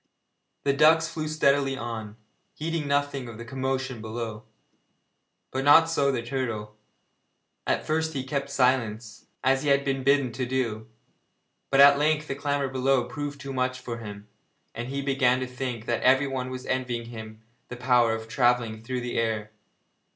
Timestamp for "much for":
13.53-13.99